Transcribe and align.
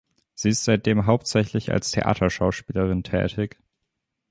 Sie 0.33 0.49
ist 0.49 0.63
seitdem 0.63 1.05
hauptsächlich 1.05 1.71
als 1.71 1.91
Theaterschauspielerin 1.91 3.03
tätig. 3.03 3.59